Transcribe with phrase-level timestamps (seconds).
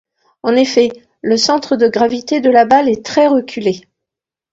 [0.41, 0.89] En effet,
[1.21, 3.81] le centre de gravité de la balle est très reculé.